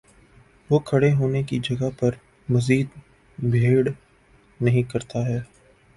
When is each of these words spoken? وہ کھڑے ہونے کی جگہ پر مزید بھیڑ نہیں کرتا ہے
وہ 0.69 0.77
کھڑے 0.87 1.11
ہونے 1.13 1.41
کی 1.43 1.59
جگہ 1.63 1.89
پر 1.99 2.15
مزید 2.49 2.87
بھیڑ 3.37 3.87
نہیں 4.59 4.83
کرتا 4.91 5.25
ہے 5.27 5.39